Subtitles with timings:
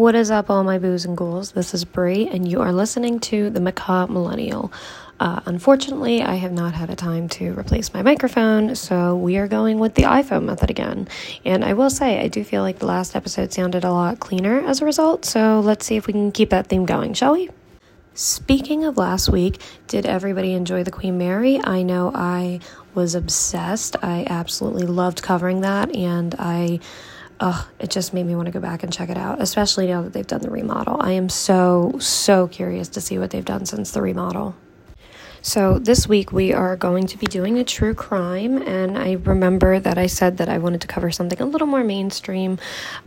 [0.00, 1.52] What is up, all my boos and ghouls?
[1.52, 4.72] This is Brie, and you are listening to the Macabre Millennial.
[5.20, 9.46] Uh, unfortunately, I have not had a time to replace my microphone, so we are
[9.46, 11.06] going with the iPhone method again.
[11.44, 14.60] And I will say, I do feel like the last episode sounded a lot cleaner
[14.66, 17.50] as a result, so let's see if we can keep that theme going, shall we?
[18.14, 21.60] Speaking of last week, did everybody enjoy the Queen Mary?
[21.62, 22.60] I know I
[22.94, 23.96] was obsessed.
[24.02, 26.80] I absolutely loved covering that, and I
[27.40, 30.02] oh, it just made me want to go back and check it out, especially now
[30.02, 30.96] that they've done the remodel.
[31.00, 34.54] I am so, so curious to see what they've done since the remodel.
[35.42, 39.80] So, this week we are going to be doing a true crime, and I remember
[39.80, 42.58] that I said that I wanted to cover something a little more mainstream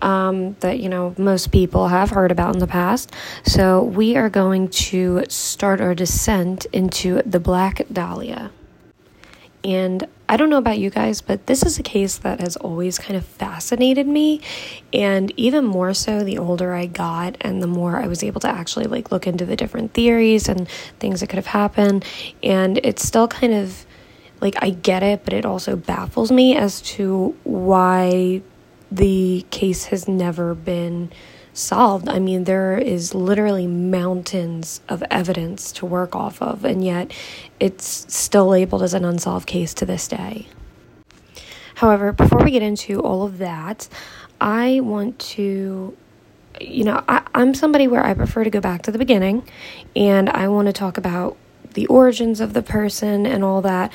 [0.01, 3.11] um, that, you know, most people have heard about in the past.
[3.45, 8.49] So, we are going to start our descent into the Black Dahlia.
[9.63, 12.97] And I don't know about you guys, but this is a case that has always
[12.97, 14.41] kind of fascinated me.
[14.91, 18.47] And even more so the older I got and the more I was able to
[18.47, 22.03] actually like look into the different theories and things that could have happened.
[22.41, 23.85] And it's still kind of
[24.41, 28.41] like I get it, but it also baffles me as to why
[28.91, 31.11] the case has never been
[31.53, 32.09] solved.
[32.09, 37.11] I mean, there is literally mountains of evidence to work off of, and yet
[37.59, 40.47] it's still labeled as an unsolved case to this day.
[41.75, 43.87] However, before we get into all of that,
[44.39, 45.95] I want to,
[46.59, 49.47] you know, I, am somebody where I prefer to go back to the beginning
[49.95, 51.37] and I want to talk about
[51.73, 53.91] the origins of the person and all that.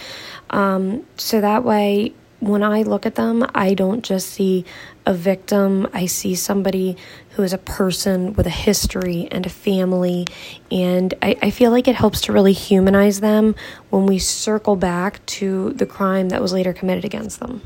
[0.50, 4.64] Um, so that way, when I look at them, I don't just see
[5.04, 6.96] a victim, I see somebody
[7.30, 10.26] who is a person with a history and a family.
[10.70, 13.54] And I, I feel like it helps to really humanize them
[13.90, 17.62] when we circle back to the crime that was later committed against them.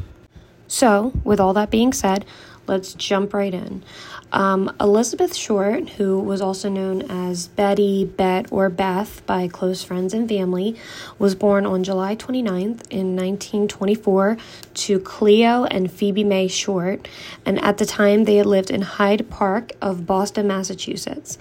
[0.68, 2.24] So, with all that being said,
[2.66, 3.84] let's jump right in.
[4.32, 10.14] Um, Elizabeth Short, who was also known as Betty, Bet, or Beth by close friends
[10.14, 10.74] and family,
[11.18, 14.38] was born on July 29th in 1924
[14.74, 17.06] to Cleo and Phoebe Mae Short,
[17.44, 21.36] and at the time they had lived in Hyde Park of Boston, Massachusetts.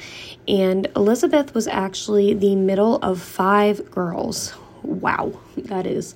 [0.46, 4.54] And Elizabeth was actually the middle of five girls.
[4.84, 6.14] Wow, that is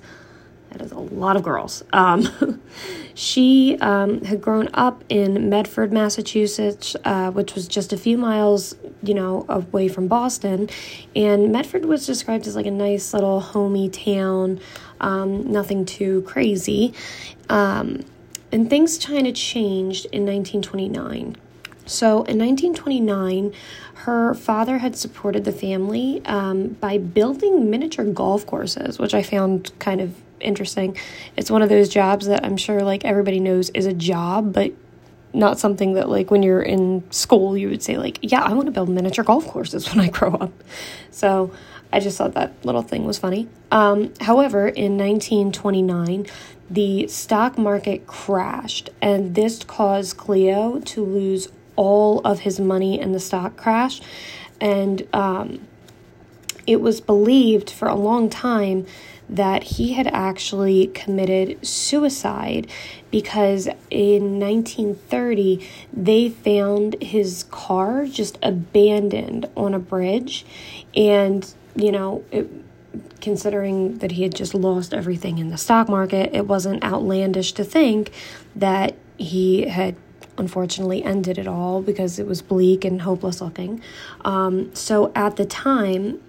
[0.76, 1.82] that is a lot of girls.
[1.92, 2.60] Um,
[3.14, 8.76] she um, had grown up in Medford, Massachusetts, uh, which was just a few miles,
[9.02, 10.68] you know, away from Boston.
[11.14, 14.60] And Medford was described as like a nice little homey town,
[15.00, 16.92] um, nothing too crazy.
[17.48, 18.04] Um,
[18.52, 21.36] and things kind of changed in 1929.
[21.86, 23.54] So in 1929,
[23.94, 29.72] her father had supported the family um, by building miniature golf courses, which I found
[29.78, 30.96] kind of interesting.
[31.36, 34.72] It's one of those jobs that I'm sure like everybody knows is a job, but
[35.32, 38.66] not something that like when you're in school you would say like, yeah, I want
[38.66, 40.52] to build miniature golf courses when I grow up.
[41.10, 41.52] So
[41.92, 43.48] I just thought that little thing was funny.
[43.70, 46.26] Um, however, in 1929,
[46.68, 53.12] the stock market crashed, and this caused Cleo to lose all of his money in
[53.12, 54.00] the stock crash.
[54.60, 55.60] And um,
[56.66, 58.86] it was believed for a long time
[59.28, 62.70] that he had actually committed suicide
[63.10, 70.44] because in 1930 they found his car just abandoned on a bridge.
[70.94, 72.48] And you know it,
[73.20, 77.64] considering that he had just lost everything in the stock market it wasn't outlandish to
[77.64, 78.10] think
[78.54, 79.96] that he had
[80.38, 83.80] unfortunately ended it all because it was bleak and hopeless looking.
[84.24, 86.20] Um, so at the time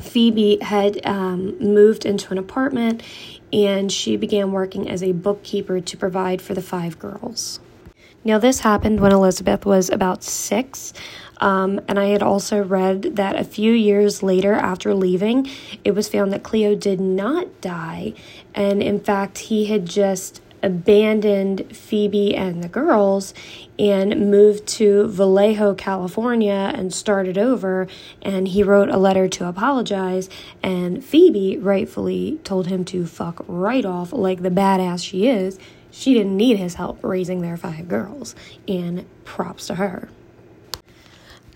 [0.00, 3.02] Phoebe had um, moved into an apartment
[3.52, 7.60] and she began working as a bookkeeper to provide for the five girls.
[8.24, 10.92] Now, this happened when Elizabeth was about six.
[11.40, 15.48] Um, and I had also read that a few years later, after leaving,
[15.84, 18.14] it was found that Cleo did not die.
[18.54, 23.34] And in fact, he had just abandoned Phoebe and the girls
[23.78, 27.86] and moved to Vallejo, California and started over.
[28.22, 30.28] And he wrote a letter to apologize.
[30.62, 35.58] And Phoebe rightfully told him to fuck right off like the badass she is.
[35.90, 38.34] She didn't need his help raising their five girls.
[38.66, 40.08] And props to her.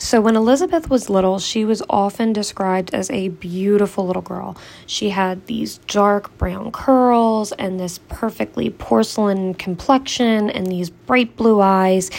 [0.02, 4.56] So, when Elizabeth was little, she was often described as a beautiful little girl.
[4.84, 11.60] She had these dark brown curls and this perfectly porcelain complexion and these bright blue
[11.60, 12.10] eyes.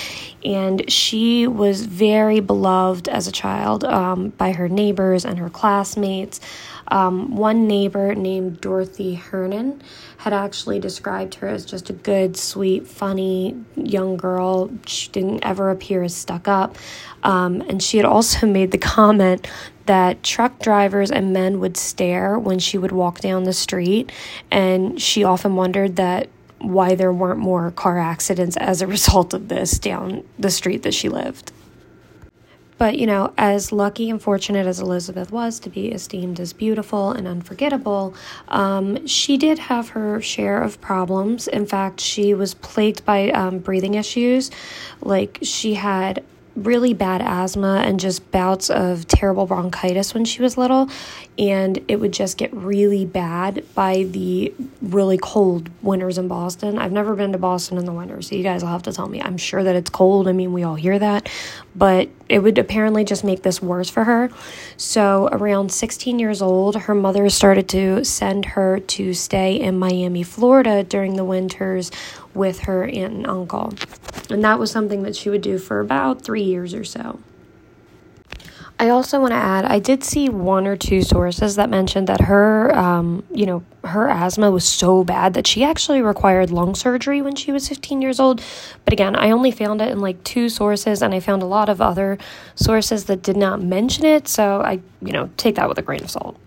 [0.46, 6.40] And she was very beloved as a child um, by her neighbors and her classmates.
[6.88, 9.82] Um, one neighbor named Dorothy Hernan
[10.18, 14.70] had actually described her as just a good, sweet, funny young girl.
[14.86, 16.78] She didn't ever appear as stuck up.
[17.24, 19.48] Um, and she had also made the comment
[19.86, 24.12] that truck drivers and men would stare when she would walk down the street.
[24.52, 26.30] And she often wondered that
[26.60, 30.94] why there weren't more car accidents as a result of this down the street that
[30.94, 31.52] she lived.
[32.84, 37.12] But, you know, as lucky and fortunate as Elizabeth was to be esteemed as beautiful
[37.12, 38.14] and unforgettable,
[38.50, 41.48] um, she did have her share of problems.
[41.48, 44.52] In fact, she was plagued by um, breathing issues.
[45.00, 50.58] Like, she had really bad asthma and just bouts of terrible bronchitis when she was
[50.58, 50.88] little
[51.38, 56.78] and it would just get really bad by the really cold winters in Boston.
[56.78, 59.08] I've never been to Boston in the winter, so you guys will have to tell
[59.08, 59.20] me.
[59.20, 60.28] I'm sure that it's cold.
[60.28, 61.28] I mean, we all hear that,
[61.76, 64.30] but it would apparently just make this worse for her.
[64.78, 70.22] So, around 16 years old, her mother started to send her to stay in Miami,
[70.22, 71.92] Florida during the winters
[72.34, 73.74] with her aunt and uncle.
[74.30, 77.20] And that was something that she would do for about three years or so.
[78.80, 82.22] I also want to add, I did see one or two sources that mentioned that
[82.22, 87.22] her, um, you know, her asthma was so bad that she actually required lung surgery
[87.22, 88.42] when she was 15 years old.
[88.84, 91.70] But again, I only found it in like two sources, and I found a lot
[91.70, 92.18] of other
[92.56, 94.28] sources that did not mention it.
[94.28, 96.38] So I, you know, take that with a grain of salt.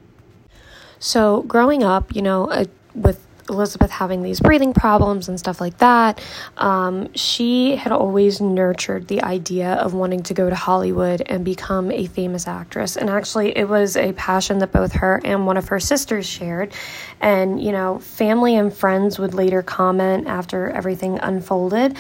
[0.99, 5.78] So growing up, you know, uh, with Elizabeth having these breathing problems and stuff like
[5.78, 6.20] that,
[6.56, 11.90] um, she had always nurtured the idea of wanting to go to Hollywood and become
[11.90, 12.96] a famous actress.
[12.96, 16.72] And actually, it was a passion that both her and one of her sisters shared.
[17.20, 21.96] And, you know, family and friends would later comment after everything unfolded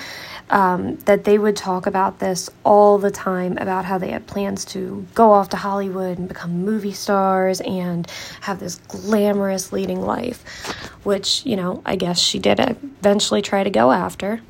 [0.50, 4.64] um, that they would talk about this all the time about how they had plans
[4.66, 8.10] to go off to Hollywood and become movie stars and
[8.42, 13.70] have this glamorous leading life, which, you know, I guess she did eventually try to
[13.70, 14.40] go after.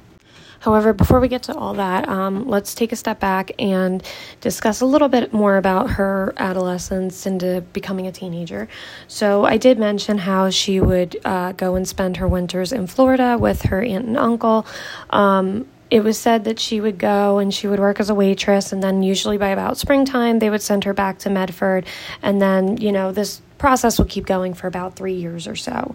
[0.60, 4.02] However, before we get to all that, um, let's take a step back and
[4.40, 8.66] discuss a little bit more about her adolescence into becoming a teenager.
[9.06, 13.36] So, I did mention how she would uh, go and spend her winters in Florida
[13.38, 14.66] with her aunt and uncle.
[15.10, 18.72] Um, it was said that she would go and she would work as a waitress
[18.72, 21.86] and then usually by about springtime they would send her back to medford
[22.22, 25.94] and then you know this process will keep going for about three years or so.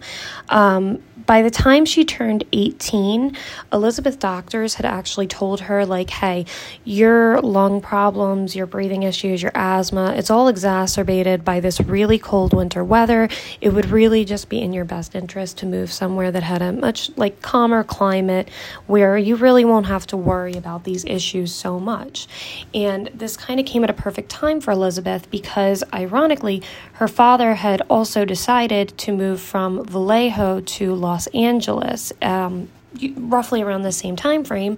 [0.49, 3.37] Um, by the time she turned 18,
[3.71, 6.45] Elizabeth doctors had actually told her, like, hey,
[6.83, 12.53] your lung problems, your breathing issues, your asthma, it's all exacerbated by this really cold
[12.53, 13.29] winter weather.
[13.59, 16.73] It would really just be in your best interest to move somewhere that had a
[16.73, 18.49] much like calmer climate
[18.87, 22.27] where you really won't have to worry about these issues so much.
[22.73, 26.63] And this kind of came at a perfect time for Elizabeth because, ironically,
[27.01, 32.69] her father had also decided to move from Vallejo to Los Angeles, um,
[33.15, 34.77] roughly around the same time frame,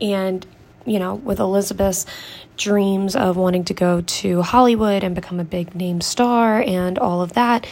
[0.00, 0.46] and
[0.86, 2.06] you know, with Elizabeth's
[2.56, 7.22] dreams of wanting to go to Hollywood and become a big name star and all
[7.22, 7.66] of that,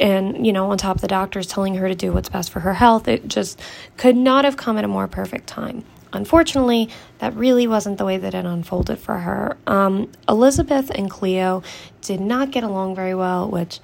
[0.00, 2.58] and you know, on top of the doctors telling her to do what's best for
[2.58, 3.60] her health, it just
[3.96, 5.84] could not have come at a more perfect time.
[6.12, 6.88] Unfortunately,
[7.18, 9.56] that really wasn't the way that it unfolded for her.
[9.66, 11.62] Um, Elizabeth and Cleo
[12.00, 13.80] did not get along very well, which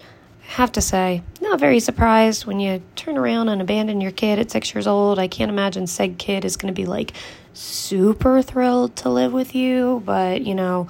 [0.49, 4.39] I have to say, not very surprised when you turn around and abandon your kid
[4.39, 5.19] at six years old.
[5.19, 7.13] I can't imagine said kid is going to be like
[7.53, 10.89] super thrilled to live with you, but you know,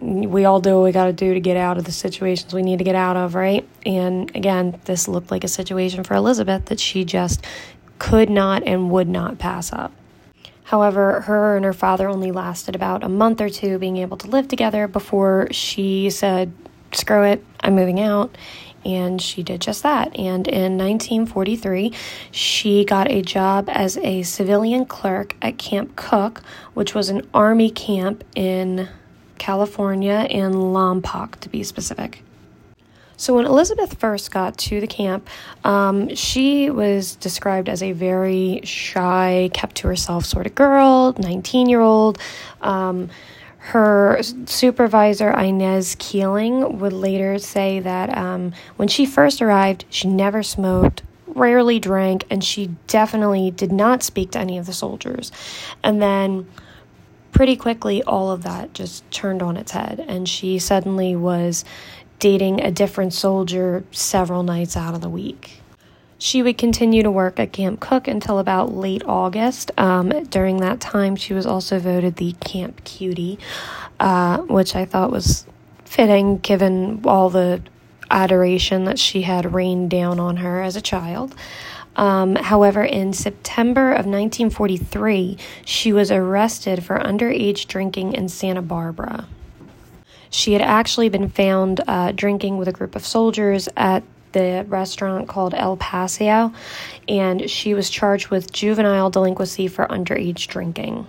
[0.00, 2.62] we all do what we got to do to get out of the situations we
[2.62, 3.68] need to get out of, right?
[3.86, 7.44] And again, this looked like a situation for Elizabeth that she just
[7.98, 9.92] could not and would not pass up.
[10.72, 14.26] However, her and her father only lasted about a month or two being able to
[14.26, 16.50] live together before she said,
[16.92, 18.34] screw it, I'm moving out.
[18.82, 20.18] And she did just that.
[20.18, 21.92] And in 1943,
[22.30, 27.68] she got a job as a civilian clerk at Camp Cooke, which was an army
[27.68, 28.88] camp in
[29.36, 32.22] California, in Lompoc to be specific.
[33.22, 35.30] So, when Elizabeth first got to the camp,
[35.62, 41.68] um, she was described as a very shy, kept to herself sort of girl, 19
[41.68, 42.18] year old.
[42.62, 43.10] Um,
[43.58, 50.42] her supervisor, Inez Keeling, would later say that um, when she first arrived, she never
[50.42, 55.30] smoked, rarely drank, and she definitely did not speak to any of the soldiers.
[55.84, 56.48] And then
[57.30, 61.64] pretty quickly, all of that just turned on its head, and she suddenly was
[62.22, 65.60] dating a different soldier several nights out of the week.
[66.18, 69.72] She would continue to work at Camp Cooke until about late August.
[69.76, 73.40] Um, during that time, she was also voted the Camp Cutie,
[73.98, 75.46] uh, which I thought was
[75.84, 77.60] fitting given all the
[78.08, 81.34] adoration that she had rained down on her as a child.
[81.96, 89.26] Um, however, in September of 1943, she was arrested for underage drinking in Santa Barbara.
[90.32, 95.28] She had actually been found uh, drinking with a group of soldiers at the restaurant
[95.28, 96.52] called El Paseo,
[97.06, 101.06] and she was charged with juvenile delinquency for underage drinking.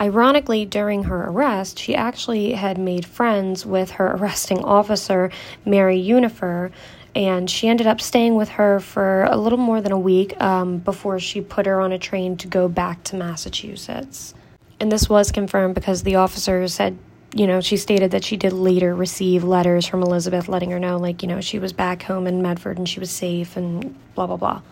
[0.00, 5.32] Ironically, during her arrest, she actually had made friends with her arresting officer,
[5.64, 6.70] Mary Unkefer,
[7.16, 10.78] and she ended up staying with her for a little more than a week um,
[10.78, 14.32] before she put her on a train to go back to Massachusetts.
[14.78, 16.96] And this was confirmed because the officers had,
[17.34, 20.98] you know, she stated that she did later receive letters from Elizabeth letting her know,
[20.98, 24.26] like, you know, she was back home in Medford and she was safe and blah,
[24.26, 24.62] blah, blah.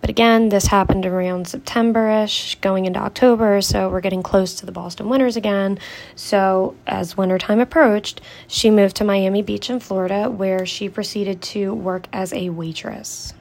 [0.00, 4.66] But again, this happened around September ish, going into October, so we're getting close to
[4.66, 5.78] the Boston winters again.
[6.16, 11.74] So, as wintertime approached, she moved to Miami Beach in Florida, where she proceeded to
[11.74, 13.34] work as a waitress.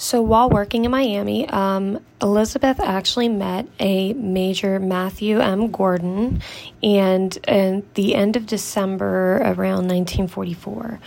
[0.00, 5.72] So, while working in Miami, um, Elizabeth actually met a major Matthew M.
[5.72, 6.40] Gordon,
[6.80, 11.00] and at the end of December around 1944.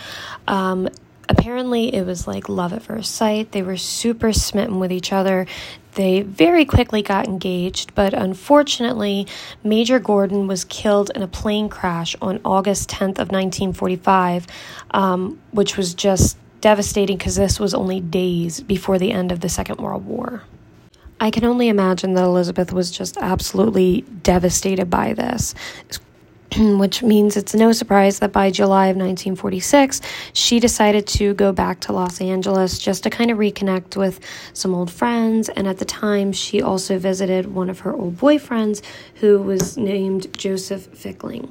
[0.49, 0.89] Um,
[1.29, 3.53] apparently it was like love at first sight.
[3.53, 5.47] They were super smitten with each other.
[5.93, 9.25] They very quickly got engaged, but unfortunately,
[9.63, 14.47] Major Gordon was killed in a plane crash on August 10th of 1945,
[14.91, 19.49] um, which was just devastating because this was only days before the end of the
[19.49, 20.43] Second World War.
[21.19, 25.53] I can only imagine that Elizabeth was just absolutely devastated by this.
[26.57, 30.01] which means it's no surprise that by July of 1946,
[30.33, 34.19] she decided to go back to Los Angeles just to kind of reconnect with
[34.53, 35.47] some old friends.
[35.47, 38.83] And at the time, she also visited one of her old boyfriends
[39.15, 41.49] who was named Joseph Fickling.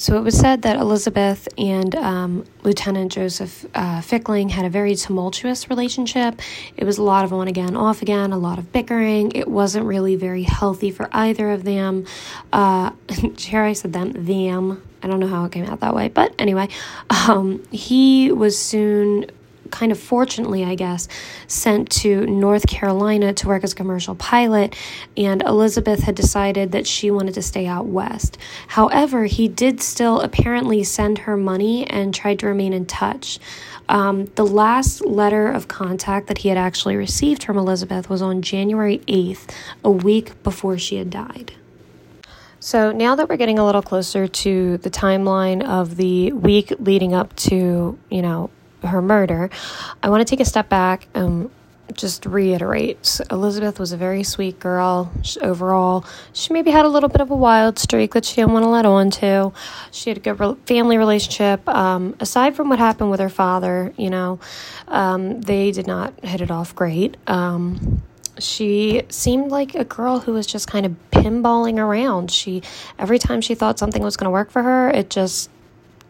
[0.00, 4.94] So it was said that Elizabeth and um, Lieutenant Joseph uh, Fickling had a very
[4.94, 6.40] tumultuous relationship.
[6.74, 9.32] It was a lot of on again, off again, a lot of bickering.
[9.32, 12.06] It wasn't really very healthy for either of them.
[12.50, 12.92] Uh,
[13.52, 14.82] I said them, them.
[15.02, 16.68] I don't know how it came out that way, but anyway,
[17.10, 19.26] um, he was soon
[19.70, 21.08] kind of fortunately, I guess,
[21.46, 24.76] sent to North Carolina to work as a commercial pilot,
[25.16, 28.38] and Elizabeth had decided that she wanted to stay out west.
[28.68, 33.38] However, he did still apparently send her money and tried to remain in touch.
[33.88, 38.40] Um, the last letter of contact that he had actually received from Elizabeth was on
[38.40, 39.52] January 8th,
[39.84, 41.54] a week before she had died.
[42.62, 47.14] So now that we're getting a little closer to the timeline of the week leading
[47.14, 48.50] up to, you know,
[48.82, 49.50] her murder,
[50.02, 51.50] I want to take a step back and
[51.94, 56.04] just reiterate Elizabeth was a very sweet girl she, overall.
[56.32, 58.68] She maybe had a little bit of a wild streak that she didn't want to
[58.68, 59.52] let on to.
[59.90, 61.68] She had a good re- family relationship.
[61.68, 64.38] Um, aside from what happened with her father, you know,
[64.88, 67.16] um, they did not hit it off great.
[67.26, 68.02] Um,
[68.38, 72.30] she seemed like a girl who was just kind of pinballing around.
[72.30, 72.62] She
[72.98, 75.50] every time she thought something was going to work for her, it just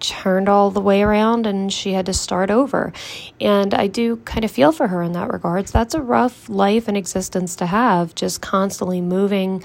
[0.00, 2.92] turned all the way around and she had to start over.
[3.40, 5.71] And I do kind of feel for her in that regards.
[5.71, 9.62] That's a rough life and existence to have, just constantly moving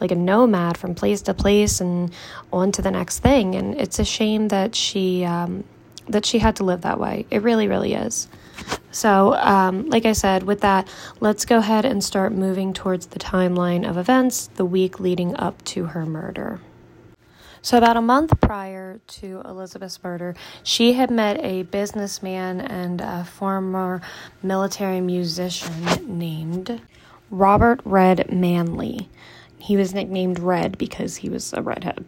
[0.00, 2.12] like a nomad from place to place and
[2.52, 3.54] on to the next thing.
[3.54, 5.64] And it's a shame that she um,
[6.08, 7.26] that she had to live that way.
[7.30, 8.28] It really, really is.
[8.90, 10.88] So, um, like I said, with that,
[11.20, 15.62] let's go ahead and start moving towards the timeline of events the week leading up
[15.64, 16.60] to her murder.
[17.66, 23.24] So, about a month prior to Elizabeth's murder, she had met a businessman and a
[23.24, 24.00] former
[24.40, 26.80] military musician named
[27.28, 29.08] Robert Red Manley.
[29.58, 32.04] He was nicknamed Red because he was a redhead.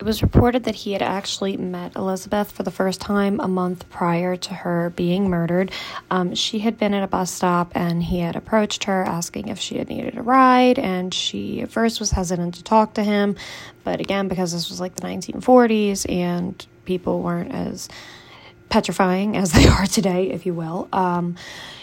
[0.00, 3.88] It was reported that he had actually met Elizabeth for the first time a month
[3.90, 5.70] prior to her being murdered.
[6.10, 9.60] Um, she had been at a bus stop and he had approached her asking if
[9.60, 13.36] she had needed a ride, and she at first was hesitant to talk to him,
[13.84, 17.88] but again, because this was like the 1940s and people weren't as
[18.70, 20.88] petrifying as they are today, if you will.
[20.92, 21.36] Um,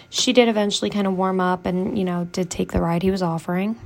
[0.09, 3.11] she did eventually kind of warm up and, you know, did take the ride he
[3.11, 3.79] was offering.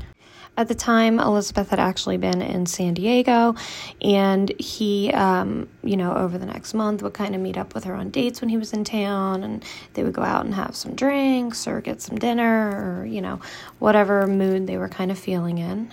[0.57, 3.55] At the time, Elizabeth had actually been in San Diego,
[4.01, 7.83] and he, um, you know, over the next month would kind of meet up with
[7.83, 10.73] her on dates when he was in town, and they would go out and have
[10.73, 13.41] some drinks or get some dinner or, you know,
[13.79, 15.91] whatever mood they were kind of feeling in.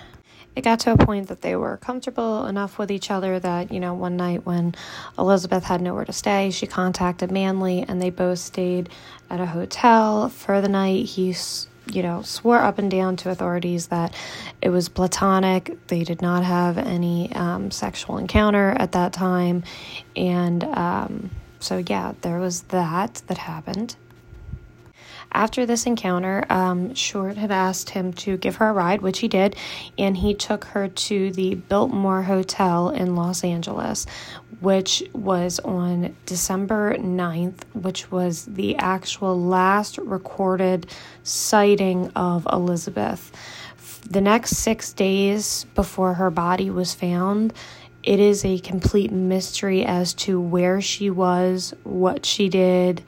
[0.55, 3.81] It got to a point that they were comfortable enough with each other that, you
[3.81, 4.75] know, one night when
[5.19, 8.91] Elizabeth had nowhere to stay, she contacted Manley and they both stayed
[9.31, 11.07] at a hotel for the night.
[11.07, 11.35] He
[11.91, 14.15] you know, swore up and down to authorities that
[14.61, 15.77] it was platonic.
[15.89, 19.65] They did not have any um, sexual encounter at that time.
[20.17, 23.97] And um, so yeah, there was that that happened.
[25.35, 29.29] After this encounter, um, Short had asked him to give her a ride, which he
[29.29, 29.57] did,
[29.97, 34.07] and he took her to the Biltmore Hotel in Los Angeles,
[34.61, 40.87] which was on December 9th, which was the actual last recorded
[41.23, 43.33] sighting of Elizabeth.
[44.09, 47.55] The next six days before her body was found,
[48.03, 53.03] it is a complete mystery as to where she was, what she did,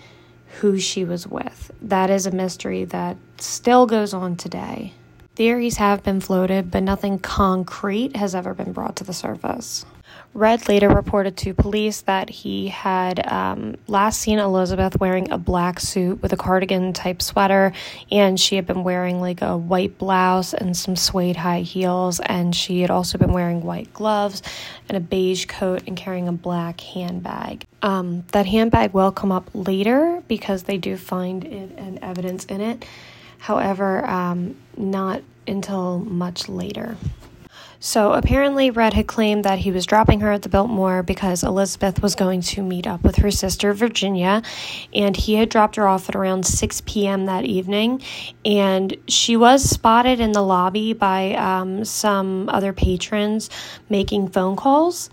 [0.61, 1.71] who she was with.
[1.83, 4.95] That is a mystery that still goes on today.
[5.37, 9.85] Theories have been floated, but nothing concrete has ever been brought to the surface.
[10.35, 15.79] Red later reported to police that he had um, last seen Elizabeth wearing a black
[15.79, 17.73] suit with a cardigan type sweater,
[18.11, 22.55] and she had been wearing like a white blouse and some suede high heels, and
[22.55, 24.43] she had also been wearing white gloves
[24.89, 27.65] and a beige coat and carrying a black handbag.
[27.81, 32.61] Um, that handbag will come up later because they do find it and evidence in
[32.61, 32.85] it.
[33.39, 36.97] However, um, not until much later.
[37.85, 42.01] So apparently, Red had claimed that he was dropping her at the Biltmore because Elizabeth
[42.01, 44.41] was going to meet up with her sister Virginia,
[44.95, 47.27] and he had dropped her off at around 6 p.m.
[47.27, 48.01] that evening.
[48.43, 53.51] And she was spotted in the lobby by um, some other patrons
[53.91, 55.11] making phone calls,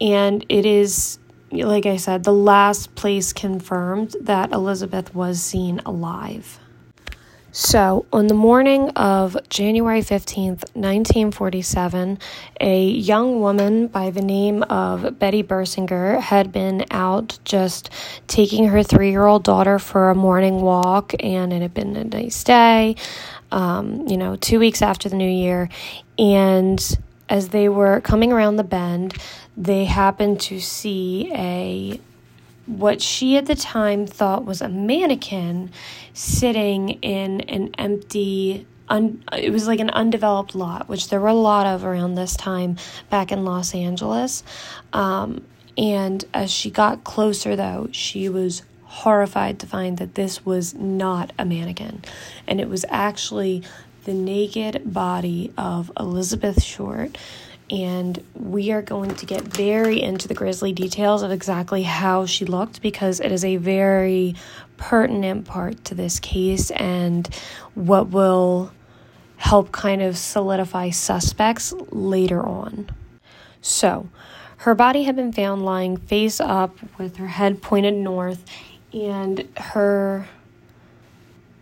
[0.00, 1.18] and it is
[1.52, 6.58] like I said, the last place confirmed that Elizabeth was seen alive.
[7.56, 12.18] So, on the morning of January 15th, 1947,
[12.60, 17.90] a young woman by the name of Betty Bersinger had been out just
[18.26, 22.02] taking her three year old daughter for a morning walk, and it had been a
[22.02, 22.96] nice day,
[23.52, 25.68] um, you know, two weeks after the new year.
[26.18, 26.84] And
[27.28, 29.16] as they were coming around the bend,
[29.56, 32.00] they happened to see a
[32.66, 35.70] what she at the time thought was a mannequin
[36.12, 41.34] sitting in an empty un, it was like an undeveloped lot which there were a
[41.34, 42.76] lot of around this time
[43.10, 44.42] back in los angeles.
[44.92, 45.44] Um,
[45.76, 51.32] and as she got closer though she was horrified to find that this was not
[51.36, 52.00] a mannequin.
[52.46, 53.64] And it was actually
[54.04, 57.18] the naked body of elizabeth short
[57.74, 62.44] and we are going to get very into the grisly details of exactly how she
[62.44, 64.36] looked because it is a very
[64.76, 67.28] pertinent part to this case and
[67.74, 68.70] what will
[69.38, 72.88] help kind of solidify suspects later on.
[73.60, 74.08] So,
[74.58, 78.44] her body had been found lying face up with her head pointed north,
[78.92, 80.28] and her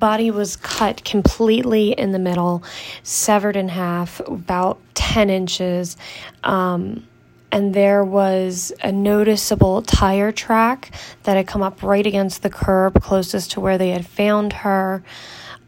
[0.03, 2.65] body was cut completely in the middle,
[3.05, 5.97] severed in half, about 10 inches.
[6.43, 7.07] Um,
[7.53, 10.91] and there was a noticeable tire track
[11.23, 15.05] that had come up right against the curb closest to where they had found her.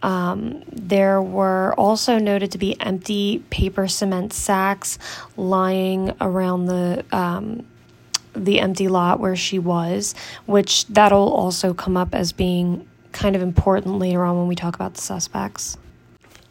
[0.02, 4.98] Um, there were also noted to be empty paper cement sacks
[5.36, 7.64] lying around the um,
[8.34, 10.12] the empty lot where she was,
[10.46, 14.74] which that'll also come up as being kind of important later on when we talk
[14.74, 15.78] about the suspects.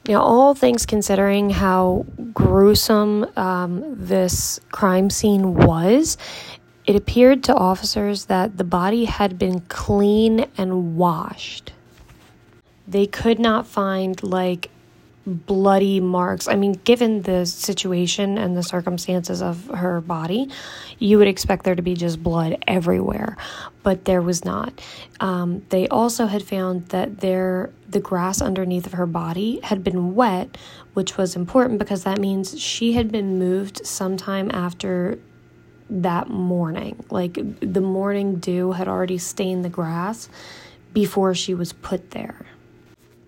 [0.07, 6.17] Now, all things considering how gruesome um, this crime scene was,
[6.85, 11.71] it appeared to officers that the body had been clean and washed.
[12.85, 14.69] They could not find like
[15.25, 16.47] bloody marks.
[16.47, 20.49] I mean, given the situation and the circumstances of her body,
[20.99, 23.37] you would expect there to be just blood everywhere,
[23.83, 24.81] but there was not.
[25.19, 30.15] Um, they also had found that there the grass underneath of her body had been
[30.15, 30.57] wet,
[30.93, 35.19] which was important because that means she had been moved sometime after
[35.89, 37.03] that morning.
[37.09, 40.27] Like the morning dew had already stained the grass
[40.91, 42.45] before she was put there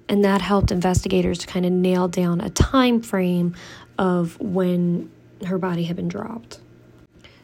[0.08, 3.56] and that helped investigators to kind of nail down a time frame
[3.98, 5.12] of when
[5.46, 6.60] her body had been dropped.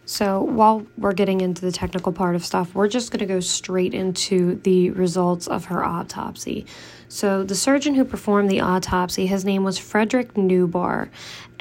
[0.06, 3.40] So, while we're getting into the technical part of stuff, we're just going to go
[3.40, 6.66] straight into the results of her autopsy.
[7.08, 11.10] So, the surgeon who performed the autopsy, his name was Frederick Newbarr.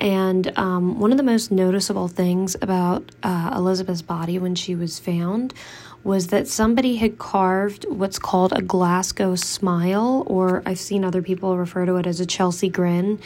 [0.01, 4.99] And um, one of the most noticeable things about uh, Elizabeth's body when she was
[4.99, 5.55] found
[6.03, 11.59] was that somebody had carved what's called a Glasgow smile, or I've seen other people
[11.59, 13.21] refer to it as a Chelsea grin,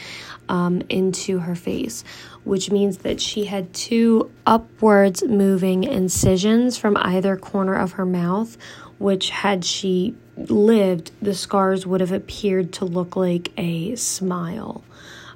[0.49, 2.03] um, into her face,
[2.43, 8.57] which means that she had two upwards moving incisions from either corner of her mouth,
[8.99, 14.83] which, had she lived, the scars would have appeared to look like a smile.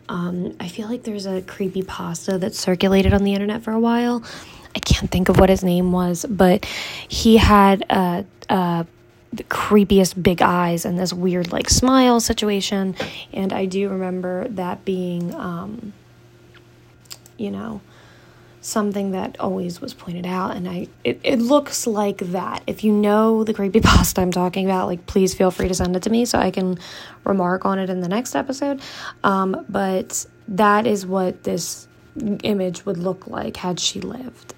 [0.09, 3.79] Um, I feel like there's a creepy pasta that circulated on the internet for a
[3.79, 4.23] while
[4.75, 6.65] I can't think of what his name was, but
[7.07, 8.85] he had a, a
[9.31, 12.95] the creepiest big eyes and this weird like smile situation.
[13.31, 15.93] And I do remember that being, um,
[17.37, 17.81] you know,
[18.61, 20.55] something that always was pointed out.
[20.55, 22.63] And i it, it looks like that.
[22.67, 25.95] If you know the creepy pasta i'm talking about like please feel free to send
[25.95, 26.77] it to me so i can
[27.23, 28.81] remark on it in the next episode.
[29.23, 31.87] Um, but that is what this
[32.43, 34.55] image would look like had she lived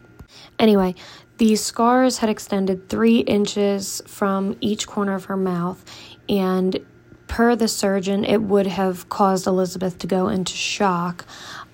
[0.61, 0.95] anyway
[1.37, 5.83] the scars had extended three inches from each corner of her mouth
[6.29, 6.79] and
[7.27, 11.25] per the surgeon it would have caused elizabeth to go into shock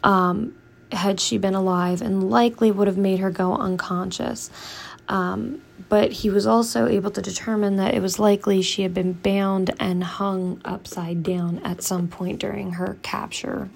[0.04, 0.56] um,
[0.92, 4.50] had she been alive and likely would have made her go unconscious.
[5.10, 9.14] Um, but he was also able to determine that it was likely she had been
[9.14, 13.70] bound and hung upside down at some point during her capture.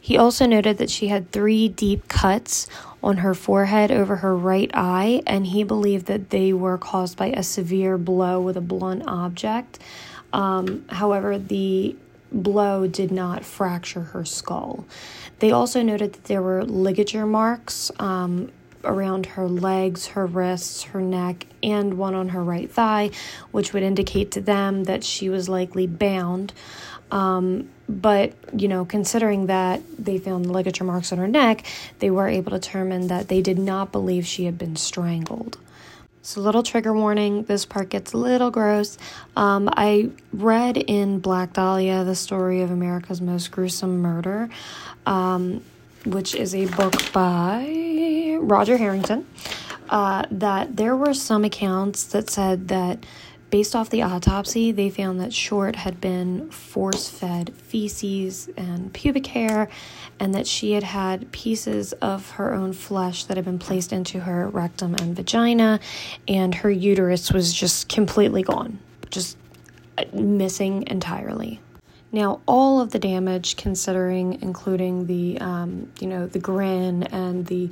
[0.00, 2.66] He also noted that she had three deep cuts
[3.02, 7.26] on her forehead over her right eye, and he believed that they were caused by
[7.26, 9.78] a severe blow with a blunt object.
[10.32, 11.96] Um, however, the
[12.32, 14.86] blow did not fracture her skull.
[15.40, 18.52] They also noted that there were ligature marks um,
[18.84, 23.10] around her legs, her wrists, her neck, and one on her right thigh,
[23.50, 26.52] which would indicate to them that she was likely bound.
[27.10, 31.64] Um, but, you know, considering that they found the ligature marks on her neck,
[31.98, 35.58] they were able to determine that they did not believe she had been strangled.
[36.22, 38.98] So, little trigger warning this part gets a little gross.
[39.36, 44.50] Um, I read in Black Dahlia the story of America's most gruesome murder,
[45.06, 45.64] um,
[46.04, 49.26] which is a book by Roger Harrington,
[49.88, 53.04] uh, that there were some accounts that said that
[53.50, 59.26] Based off the autopsy, they found that Short had been force fed feces and pubic
[59.26, 59.68] hair,
[60.20, 64.20] and that she had had pieces of her own flesh that had been placed into
[64.20, 65.80] her rectum and vagina,
[66.28, 68.78] and her uterus was just completely gone,
[69.10, 69.36] just
[69.98, 71.60] uh, missing entirely.
[72.12, 77.70] Now, all of the damage, considering including the, um, you know, the grin and the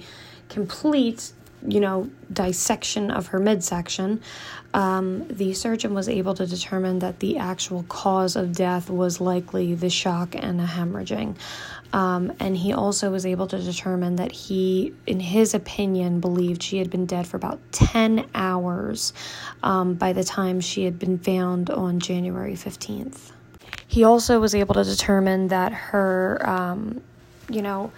[0.48, 1.32] complete
[1.66, 4.20] you know, dissection of her midsection,
[4.74, 9.74] um, the surgeon was able to determine that the actual cause of death was likely
[9.74, 11.36] the shock and the hemorrhaging.
[11.92, 16.78] Um, and he also was able to determine that he, in his opinion, believed she
[16.78, 19.14] had been dead for about 10 hours
[19.62, 23.32] um, by the time she had been found on January 15th.
[23.86, 27.00] He also was able to determine that her, um,
[27.48, 27.90] you know,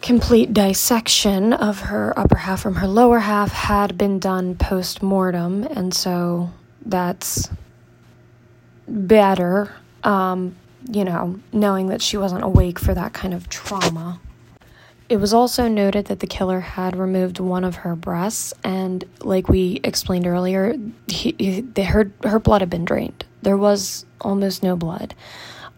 [0.00, 5.64] complete dissection of her upper half from her lower half had been done post mortem,
[5.64, 6.50] and so
[6.84, 7.50] that's
[8.86, 9.72] better,
[10.04, 10.56] um,
[10.90, 14.20] you know, knowing that she wasn't awake for that kind of trauma.
[15.08, 19.48] It was also noted that the killer had removed one of her breasts, and like
[19.48, 23.24] we explained earlier, he, he, her her blood had been drained.
[23.42, 25.14] There was almost no blood.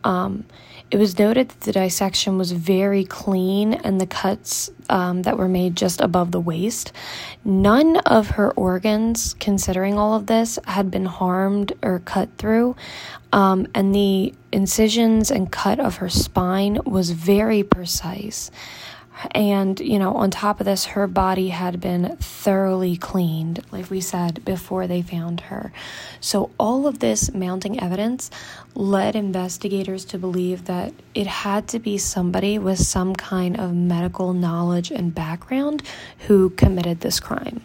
[0.02, 0.44] Um,
[0.90, 5.48] it was noted that the dissection was very clean and the cuts um, that were
[5.48, 6.92] made just above the waist.
[7.44, 12.74] None of her organs, considering all of this, had been harmed or cut through.
[13.32, 18.50] Um, and the incisions and cut of her spine was very precise.
[19.32, 24.00] And, you know, on top of this, her body had been thoroughly cleaned, like we
[24.00, 25.72] said, before they found her.
[26.20, 28.30] So, all of this mounting evidence
[28.74, 34.32] led investigators to believe that it had to be somebody with some kind of medical
[34.32, 35.82] knowledge and background
[36.26, 37.60] who committed this crime.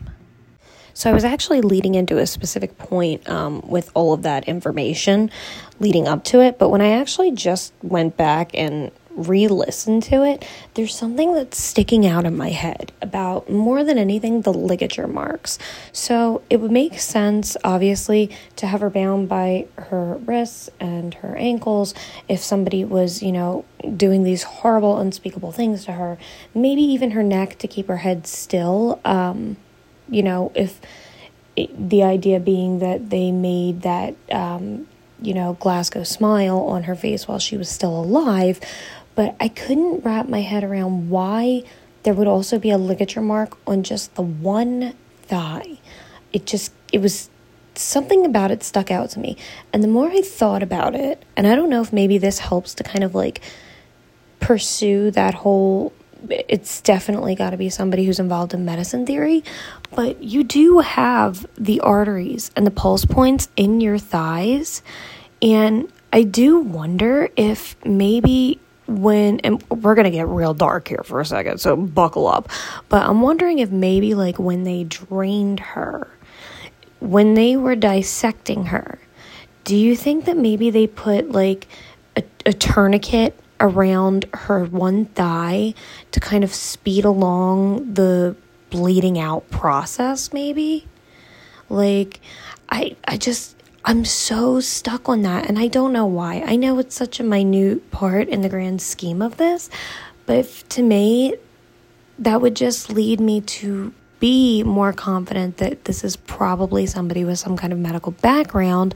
[0.96, 5.30] So I was actually leading into a specific point um, with all of that information
[5.78, 10.24] leading up to it, but when I actually just went back and re listen to
[10.24, 15.08] it, there's something that's sticking out in my head about more than anything the ligature
[15.08, 15.58] marks.
[15.92, 21.36] So it would make sense, obviously, to have her bound by her wrists and her
[21.36, 21.94] ankles
[22.28, 26.18] if somebody was, you know, doing these horrible, unspeakable things to her.
[26.54, 29.00] Maybe even her neck to keep her head still.
[29.06, 29.58] Um,
[30.10, 30.80] you know, if
[31.56, 34.16] it, the idea being that they made that.
[34.32, 34.88] Um,
[35.22, 38.60] you know, Glasgow smile on her face while she was still alive,
[39.16, 41.64] but I couldn't wrap my head around why
[42.04, 45.80] there would also be a ligature mark on just the one thigh.
[46.32, 47.30] It just, it was
[47.74, 49.38] something about it stuck out to me.
[49.74, 52.74] And the more I thought about it, and I don't know if maybe this helps
[52.76, 53.42] to kind of like
[54.40, 55.94] pursue that whole
[56.30, 59.44] it's definitely got to be somebody who's involved in medicine theory,
[59.92, 64.82] but you do have the arteries and the pulse points in your thighs.
[65.42, 71.20] And I do wonder if maybe when and we're gonna get real dark here for
[71.20, 72.50] a second so buckle up.
[72.90, 76.08] But i'm wondering if maybe like when they drained her
[77.00, 79.00] when they were dissecting her
[79.66, 81.68] do you think that maybe they put like
[82.16, 85.74] a, a tourniquet around her one thigh
[86.12, 88.36] to kind of speed along the
[88.70, 90.88] bleeding out process maybe?
[91.70, 92.22] Like
[92.70, 93.55] i i just
[93.86, 97.24] i'm so stuck on that and i don't know why i know it's such a
[97.24, 99.70] minute part in the grand scheme of this
[100.26, 101.36] but if, to me
[102.20, 107.38] that would just lead me to be more confident that this is probably somebody with
[107.38, 108.96] some kind of medical background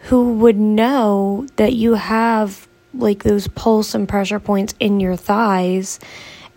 [0.00, 5.98] who would know that you have like those pulse and pressure points in your thighs.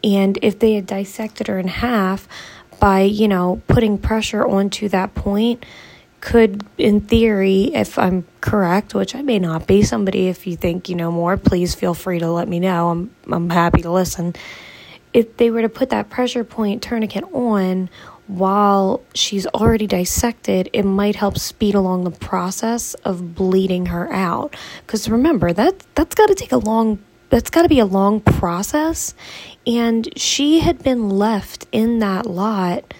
[0.03, 2.27] And if they had dissected her in half
[2.79, 5.65] by, you know, putting pressure onto that point,
[6.21, 10.89] could, in theory, if I'm correct, which I may not be, somebody, if you think
[10.89, 12.89] you know more, please feel free to let me know.
[12.89, 14.35] I'm, I'm happy to listen.
[15.13, 17.89] If they were to put that pressure point tourniquet on
[18.27, 24.55] while she's already dissected, it might help speed along the process of bleeding her out.
[24.85, 28.21] Because remember, that, that's got to take a long that's got to be a long
[28.21, 29.13] process.
[29.67, 32.93] And she had been left in that lot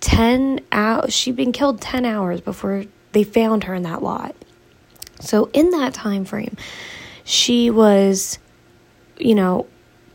[0.00, 1.14] 10 hours.
[1.14, 4.34] She'd been killed 10 hours before they found her in that lot.
[5.20, 6.56] So, in that time frame,
[7.24, 8.38] she was,
[9.18, 9.66] you know,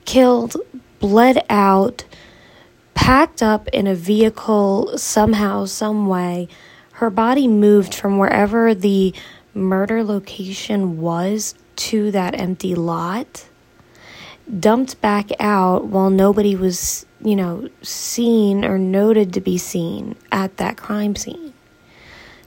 [0.06, 0.56] killed,
[1.00, 2.06] bled out,
[2.94, 6.48] packed up in a vehicle somehow, some way.
[6.94, 9.14] Her body moved from wherever the
[9.54, 13.48] murder location was to that empty lot,
[14.60, 20.58] dumped back out while nobody was, you know, seen or noted to be seen at
[20.58, 21.54] that crime scene.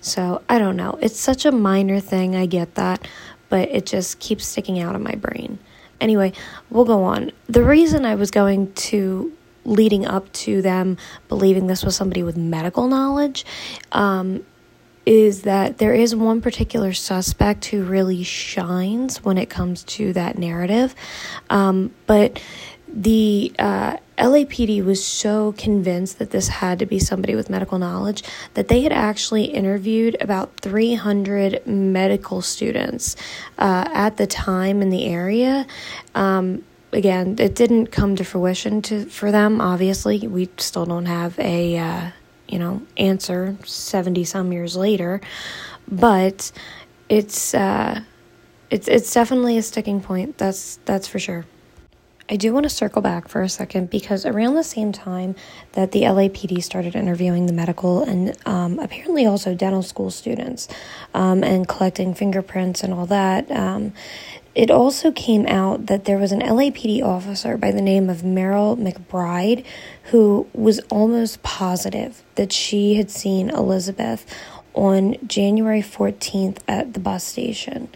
[0.01, 0.99] So I don't know.
[1.01, 3.09] It's such a minor thing, I get that,
[3.49, 5.59] but it just keeps sticking out of my brain.
[6.01, 6.33] Anyway,
[6.71, 7.33] we'll go on.
[7.47, 9.33] The reason I was going to
[9.65, 10.97] leading up to them
[11.29, 13.45] believing this was somebody with medical knowledge
[13.93, 14.45] um,
[15.05, 20.39] is that there is one particular suspect who really shines when it comes to that
[20.39, 20.95] narrative.
[21.51, 22.41] Um, but
[22.89, 28.23] the uh, LAPD was so convinced that this had to be somebody with medical knowledge
[28.55, 33.17] that they had actually interviewed about 300 medical students
[33.59, 35.67] uh, at the time in the area.
[36.15, 39.61] Um, again, it didn't come to fruition to for them.
[39.61, 42.11] Obviously, we still don't have a uh,
[42.49, 45.21] you know answer seventy some years later,
[45.87, 46.51] but
[47.09, 48.01] it's uh,
[48.71, 50.39] it's it's definitely a sticking point.
[50.39, 51.45] That's that's for sure.
[52.29, 55.37] I do want to circle back for a second because around the same time
[55.73, 60.67] that the LAPD started interviewing the medical and um, apparently also dental school students
[61.15, 63.93] um, and collecting fingerprints and all that, um,
[64.57, 68.77] it also came out that there was an LAPD officer by the name of Myrl
[68.77, 69.65] McBride
[70.05, 74.27] who was almost positive that she had seen Elizabeth
[74.75, 77.89] on January 14th at the bus station.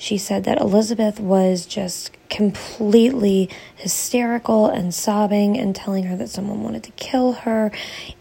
[0.00, 6.62] She said that Elizabeth was just completely hysterical and sobbing and telling her that someone
[6.62, 7.70] wanted to kill her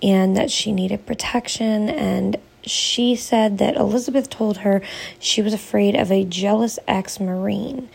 [0.04, 4.82] and that she needed protection and she said that Elizabeth told her
[5.20, 7.88] she was afraid of a jealous ex Marine.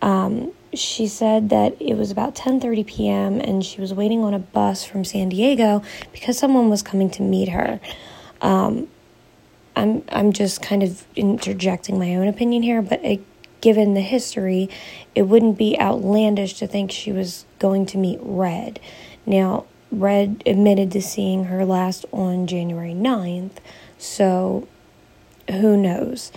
[0.00, 3.40] Um, she said that it was about 10:30 p.m.
[3.42, 7.22] and she was waiting on a bus from San Diego because someone was coming to
[7.22, 7.78] meet her.
[8.40, 8.88] Um,
[9.78, 13.20] I'm I'm just kind of interjecting my own opinion here, but it,
[13.60, 14.68] given the history,
[15.14, 18.80] it wouldn't be outlandish to think she was going to meet Red.
[19.24, 23.58] Now, Red admitted to seeing her last on January 9th,
[23.96, 24.66] so
[25.48, 26.32] who knows?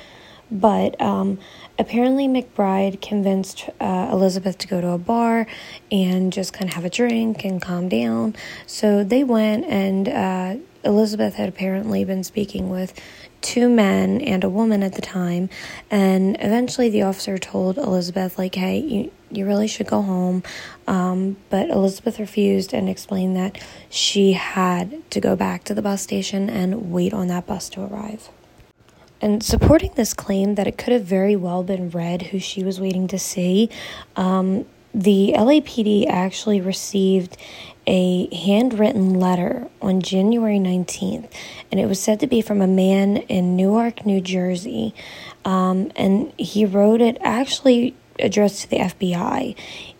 [0.51, 1.39] But um,
[1.79, 5.47] apparently, McBride convinced uh, Elizabeth to go to a bar
[5.91, 8.35] and just kind of have a drink and calm down.
[8.67, 12.93] So they went, and uh, Elizabeth had apparently been speaking with
[13.41, 15.49] two men and a woman at the time.
[15.89, 20.43] And eventually, the officer told Elizabeth, like, hey, you, you really should go home.
[20.87, 23.57] Um, but Elizabeth refused and explained that
[23.89, 27.81] she had to go back to the bus station and wait on that bus to
[27.81, 28.29] arrive.
[29.21, 32.81] And supporting this claim that it could have very well been Red who she was
[32.81, 33.69] waiting to see,
[34.15, 37.37] um, the LAPD actually received
[37.91, 41.29] a handwritten letter on January 19th,
[41.69, 44.95] and it was said to be from a man in Newark, New Jersey.
[45.43, 49.55] Um, and he wrote it actually addressed to the FBI.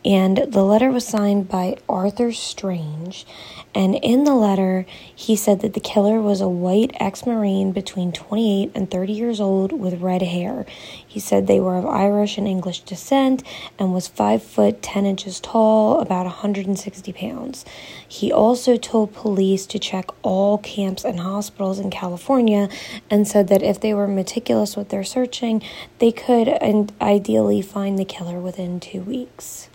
[0.06, 3.26] And the letter was signed by Arthur Strange.
[3.74, 8.12] And in the letter, he said that the killer was a white ex Marine between
[8.12, 10.66] 28 and 30 years old with red hair.
[11.08, 13.44] He said they were of Irish and English descent
[13.80, 17.64] and was 5 foot 10 inches tall, about 160 pounds.
[18.06, 22.68] He also told police to check all camps and hospitals in California
[23.10, 25.62] and said that if they were meticulous with their searching,
[26.00, 29.70] they could and ideally find the killer within two weeks.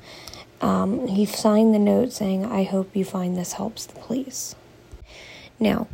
[0.60, 4.54] Um, he signed the note saying, I hope you find this helps the police.
[5.58, 5.88] Now,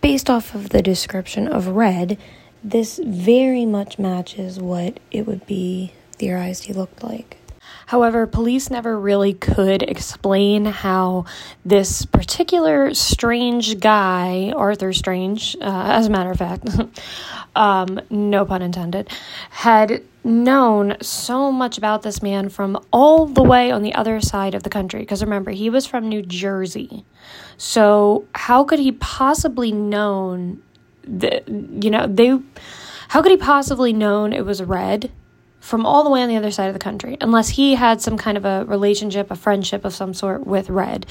[0.00, 2.18] based off of the description of red,
[2.62, 7.38] this very much matches what it would be theorized he looked like.
[7.86, 11.24] However, police never really could explain how
[11.64, 16.68] this particular strange guy, Arthur Strange, uh, as a matter of fact,
[17.56, 19.08] um, no pun intended,
[19.50, 24.56] had known so much about this man from all the way on the other side
[24.56, 25.00] of the country.
[25.00, 27.04] Because remember, he was from New Jersey.
[27.56, 30.60] So, how could he possibly known
[31.04, 32.36] that, you know, they,
[33.08, 35.12] how could he possibly known it was red?
[35.66, 38.16] From all the way on the other side of the country, unless he had some
[38.16, 41.04] kind of a relationship, a friendship of some sort with Red.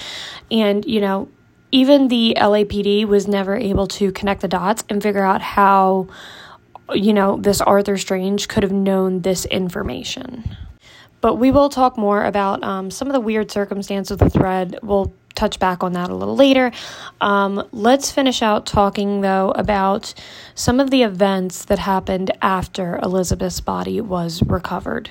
[0.49, 1.27] And, you know,
[1.73, 6.07] even the LAPD was never able to connect the dots and figure out how,
[6.93, 10.55] you know, this Arthur Strange could have known this information.
[11.19, 14.79] But we will talk more about um, some of the weird circumstances with Red.
[14.81, 16.71] We'll touch back on that a little later.
[17.21, 20.13] Um, let's finish out talking, though, about
[20.55, 25.09] some of the events that happened after Elizabeth's body was recovered.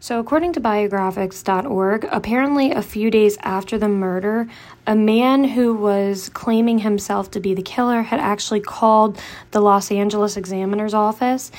[0.00, 4.46] So, according to biographics.org, apparently a few days after the murder,
[4.86, 9.90] a man who was claiming himself to be the killer had actually called the Los
[9.90, 11.50] Angeles Examiner's office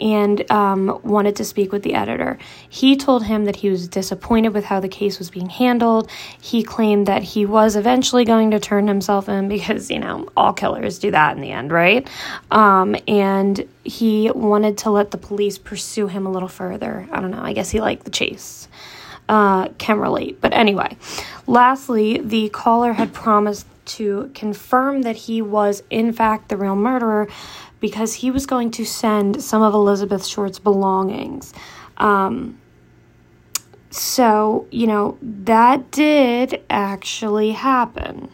[0.00, 2.38] and um, wanted to speak with the editor.
[2.68, 6.08] He told him that he was disappointed with how the case was being handled.
[6.40, 10.52] He claimed that he was eventually going to turn himself in because, you know, all
[10.52, 12.08] killers do that in the end, right?
[12.52, 17.08] Um, and he wanted to let the police pursue him a little further.
[17.10, 17.42] I don't know.
[17.42, 18.68] I guess he liked the chase.
[19.28, 20.40] Uh, can relate.
[20.40, 20.96] But anyway,
[21.46, 27.28] lastly, the caller had promised to confirm that he was, in fact, the real murderer
[27.80, 31.52] because he was going to send some of Elizabeth Short's belongings.
[31.98, 32.58] Um,
[33.90, 38.30] so, you know, that did actually happen.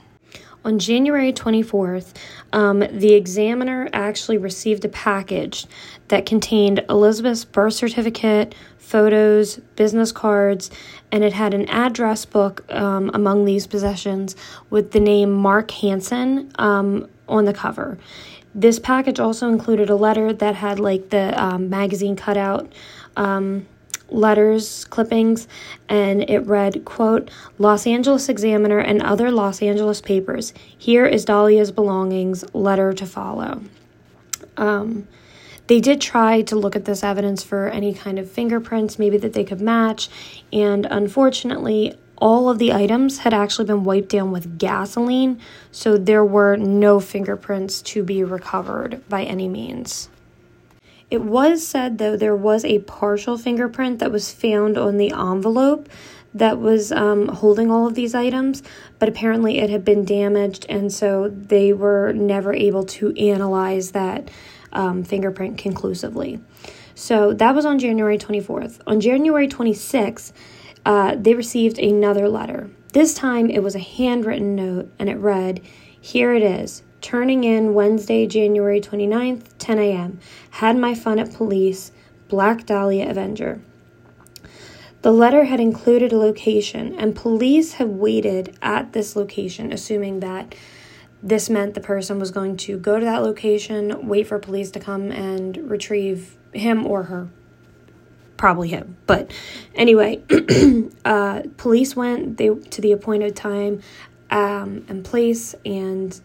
[0.65, 2.15] On January 24th,
[2.55, 5.67] um, the examiner actually received a package
[6.09, 10.71] that contained Elizabeth's birth certificate, photos, business cards,
[11.13, 14.37] and it had an address book um, among these possessions
[14.71, 17.99] with the name Mark Hansen um, on the cover.
[18.55, 22.73] This package also included a letter that had like the um, magazine cutout
[23.17, 23.67] um,
[24.09, 25.49] letters clippings
[25.89, 31.73] and it read quote los angeles examiner and other los angeles papers here is dahlia's
[31.73, 33.63] belongings letter to follow
[34.57, 35.09] um,
[35.67, 39.33] they did try to look at this evidence for any kind of fingerprints maybe that
[39.33, 40.09] they could match
[40.53, 45.41] and unfortunately all of the items had actually been wiped down with gasoline,
[45.73, 50.09] so there were no fingerprints to be recovered by any means.
[51.15, 55.89] It was said, though, there was a partial fingerprint that was found on the envelope
[56.35, 58.65] that was um, holding all of these items,
[58.99, 64.29] but apparently it had been damaged, and so they were never able to analyze that
[64.73, 66.41] um, fingerprint conclusively.
[66.97, 68.81] So that was on January 24th.
[68.89, 70.33] On January 26th,
[70.85, 72.71] uh, they received another letter.
[72.93, 75.61] This time it was a handwritten note and it read,
[76.01, 76.83] Here it is.
[77.05, 80.19] Turning in Wednesday, January 29th, 10 a.m.
[80.49, 81.93] Had my fun at police.
[82.29, 83.61] Black Dahlia Avenger.
[85.03, 90.55] The letter had included a location, and police had waited at this location, assuming that
[91.23, 94.81] this meant the person was going to go to that location, wait for police to
[94.81, 97.29] come and retrieve him or her
[98.39, 98.97] probably him.
[99.07, 99.31] But
[99.75, 100.23] anyway,
[101.05, 103.83] uh, police went they to the appointed time
[104.31, 106.19] um, and place, and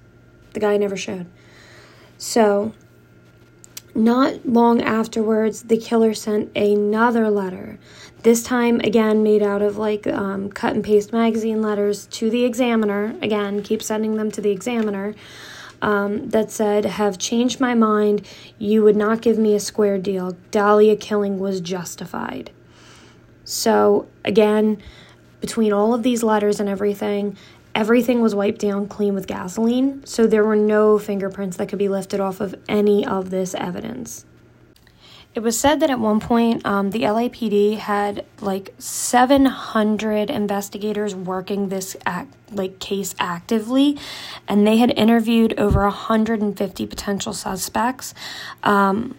[0.54, 1.28] the guy never showed.
[2.18, 2.74] So,
[3.96, 7.80] not long afterwards, the killer sent another letter.
[8.24, 12.44] This time, again, made out of like um, cut and paste magazine letters to the
[12.44, 13.16] examiner.
[13.22, 15.16] Again, keep sending them to the examiner
[15.82, 18.26] um, that said, Have changed my mind.
[18.58, 20.38] You would not give me a square deal.
[20.52, 22.52] Dahlia killing was justified.
[23.46, 24.82] So, again,
[25.42, 27.38] between all of these letters and everything,
[27.76, 30.06] everything was wiped down clean with gasoline.
[30.06, 34.26] So, there were no fingerprints that could be lifted off of any of this evidence.
[35.36, 41.70] It was said that at one point, um, the LAPD had like 700 investigators working
[41.70, 43.98] this act, like case actively,
[44.48, 48.16] and they had interviewed over 150 potential suspects.
[48.64, 49.16] Um,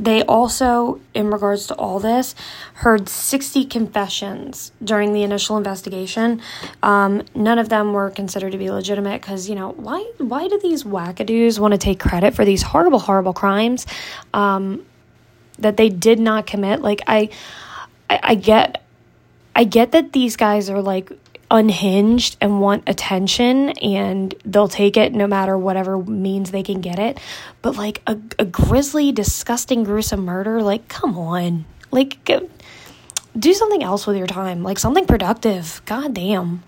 [0.00, 2.34] they also, in regards to all this,
[2.74, 6.40] heard 60 confessions during the initial investigation.
[6.82, 10.58] Um, none of them were considered to be legitimate because, you know, why why do
[10.58, 13.86] these wackadoos want to take credit for these horrible, horrible crimes
[14.32, 14.86] um,
[15.58, 16.80] that they did not commit?
[16.80, 17.28] Like, I,
[18.08, 18.82] I, I get,
[19.54, 21.12] I get that these guys are like
[21.50, 26.98] unhinged and want attention and they'll take it no matter whatever means they can get
[26.98, 27.18] it.
[27.62, 31.64] But like a, a grisly, disgusting, gruesome murder, like, come on.
[31.90, 32.48] Like, go,
[33.38, 35.82] do something else with your time, like something productive.
[35.86, 36.62] God damn.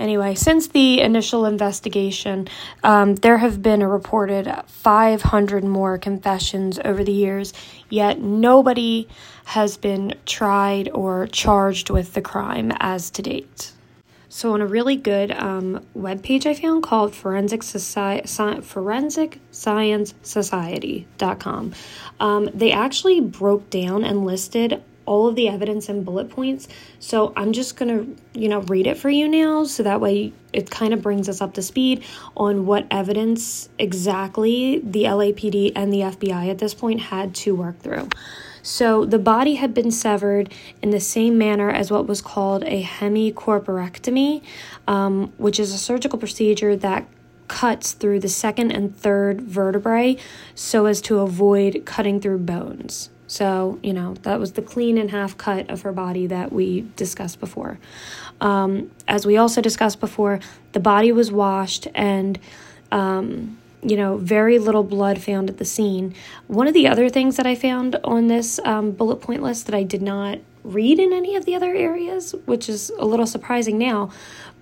[0.00, 2.48] Anyway, since the initial investigation,
[2.82, 7.52] um, there have been a reported 500 more confessions over the years,
[7.90, 9.06] yet nobody
[9.44, 13.72] has been tried or charged with the crime as to date.
[14.30, 21.74] So, on a really good um, webpage I found called Forensic, Soci- Forensic Science Society.com,
[22.20, 26.68] um, they actually broke down and listed all of the evidence and bullet points.
[26.98, 30.32] So I'm just going to, you know, read it for you now so that way
[30.52, 32.04] it kind of brings us up to speed
[32.36, 37.78] on what evidence exactly the LAPD and the FBI at this point had to work
[37.80, 38.08] through.
[38.62, 42.82] So the body had been severed in the same manner as what was called a
[42.82, 44.42] hemicorporectomy,
[44.86, 47.06] um, which is a surgical procedure that
[47.48, 50.16] cuts through the second and third vertebrae
[50.54, 53.10] so as to avoid cutting through bones.
[53.30, 56.90] So, you know, that was the clean and half cut of her body that we
[56.96, 57.78] discussed before.
[58.40, 60.40] Um, as we also discussed before,
[60.72, 62.40] the body was washed and,
[62.90, 66.12] um, you know, very little blood found at the scene.
[66.48, 69.76] One of the other things that I found on this um, bullet point list that
[69.76, 73.78] I did not read in any of the other areas, which is a little surprising
[73.78, 74.10] now,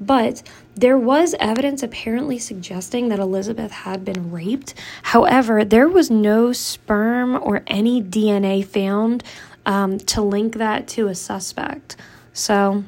[0.01, 0.43] but
[0.75, 4.75] there was evidence apparently suggesting that Elizabeth had been raped.
[5.03, 9.25] However, there was no sperm or any DNA found
[9.67, 11.97] um, to link that to a suspect.
[12.33, 12.85] So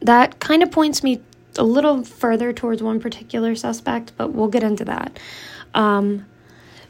[0.00, 1.20] that kind of points me
[1.56, 5.18] a little further towards one particular suspect, but we'll get into that.
[5.74, 6.26] Um,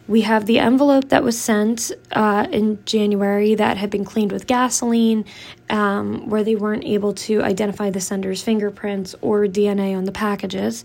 [0.06, 4.46] we have the envelope that was sent uh, in January that had been cleaned with
[4.46, 5.24] gasoline,
[5.70, 10.84] um, where they weren't able to identify the sender's fingerprints or DNA on the packages.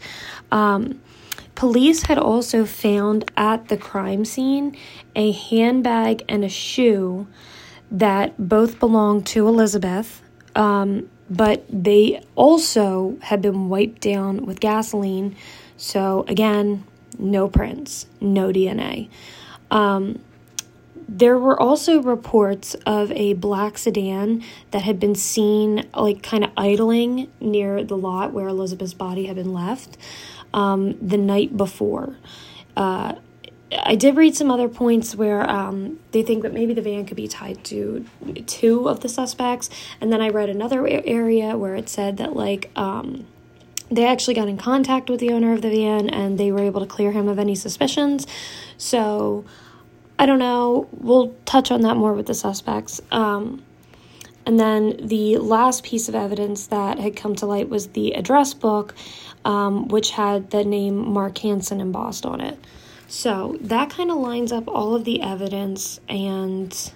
[0.52, 1.02] Um,
[1.56, 4.78] police had also found at the crime scene
[5.16, 7.28] a handbag and a shoe
[7.92, 10.22] that both belonged to Elizabeth.
[10.56, 15.36] Um, but they also had been wiped down with gasoline.
[15.78, 16.86] So, again,
[17.20, 19.10] no prints, no DNA.
[19.70, 20.20] Um,
[21.08, 26.52] there were also reports of a black sedan that had been seen, like, kind of
[26.56, 29.98] idling near the lot where Elizabeth's body had been left
[30.54, 32.16] um, the night before.
[32.78, 33.16] Uh,
[33.72, 37.18] I did read some other points where um, they think that maybe the van could
[37.18, 38.06] be tied to
[38.48, 39.70] two of the suspects,
[40.02, 43.28] and then I read another area where it said that like um,
[43.92, 46.82] they actually got in contact with the owner of the van and they were able
[46.82, 48.28] to clear him of any suspicions.
[48.78, 49.46] So
[50.18, 50.88] I don't know.
[50.92, 53.02] We'll touch on that more with the suspects.
[53.12, 53.64] Um,
[54.46, 58.54] and then the last piece of evidence that had come to light was the address
[58.54, 58.96] book,
[59.46, 62.58] um, which had the name Mark Hansen embossed on it.
[63.08, 66.92] So that kind of lines up all of the evidence, and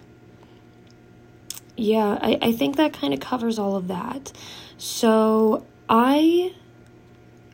[1.76, 4.32] yeah, I, I think that kind of covers all of that.
[4.78, 6.54] So I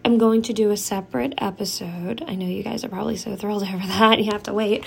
[0.05, 2.23] am going to do a separate episode.
[2.27, 4.19] I know you guys are probably so thrilled over that.
[4.19, 4.83] You have to wait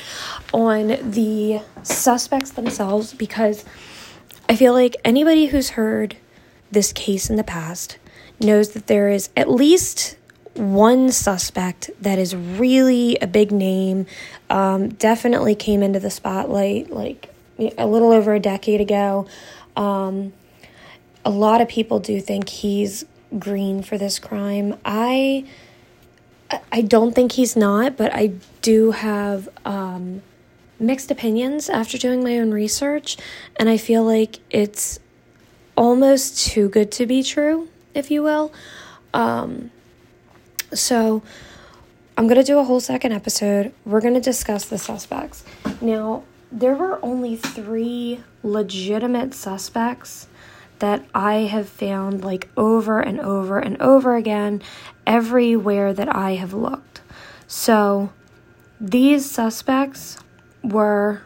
[0.52, 3.64] on the suspects themselves because
[4.48, 6.16] I feel like anybody who's heard
[6.70, 7.98] this case in the past
[8.40, 10.16] knows that there is at least
[10.54, 14.06] one suspect that is really a big name.
[14.50, 17.32] Um, definitely came into the spotlight like
[17.78, 19.26] a little over a decade ago.
[19.76, 20.32] Um,
[21.24, 23.04] a lot of people do think he's
[23.38, 24.78] green for this crime.
[24.84, 25.44] I
[26.70, 30.22] I don't think he's not, but I do have um,
[30.78, 33.16] mixed opinions after doing my own research,
[33.56, 34.98] and I feel like it's
[35.76, 38.52] almost too good to be true, if you will.
[39.14, 39.70] Um,
[40.74, 41.22] so
[42.16, 43.72] I'm to do a whole second episode.
[43.86, 45.44] We're to discuss the suspects.
[45.80, 50.28] Now, there were only three legitimate suspects
[50.82, 54.60] that I have found like over and over and over again
[55.06, 57.00] everywhere that I have looked.
[57.46, 58.12] So
[58.80, 60.18] these suspects
[60.60, 61.22] were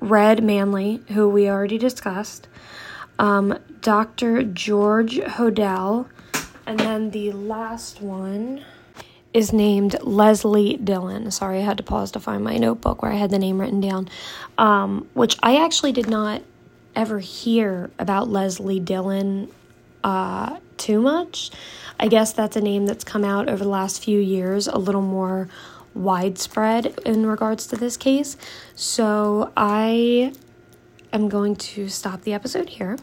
[0.00, 2.48] Red Manley, who we already discussed,
[3.20, 4.42] um, Dr.
[4.42, 6.08] George Hodel,
[6.66, 8.64] and then the last one
[9.32, 11.30] is named Leslie Dillon.
[11.30, 13.80] Sorry, I had to pause to find my notebook where I had the name written
[13.80, 14.08] down,
[14.58, 16.42] um, which I actually did not
[16.96, 19.48] ever hear about Leslie Dillon
[20.02, 21.50] uh, too much.
[22.00, 25.02] I guess that's a name that's come out over the last few years a little
[25.02, 25.48] more
[25.94, 28.36] widespread in regards to this case.
[28.74, 30.32] So I
[31.12, 32.98] am going to stop the episode here.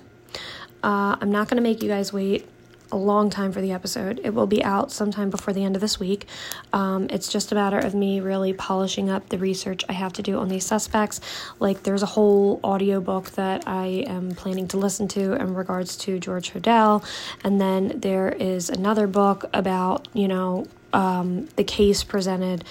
[0.83, 2.47] Uh, I'm not going to make you guys wait
[2.93, 4.21] a long time for the episode.
[4.23, 6.27] It will be out sometime before the end of this week.
[6.71, 10.21] Um, it's just a matter of me really polishing up the research I have to
[10.21, 11.19] do on these suspects.
[11.59, 16.19] Like, there's a whole audiobook that I am planning to listen to in regards to
[16.19, 17.03] George Hodel,
[17.43, 22.63] and then there is another book about, you know, um, the case presented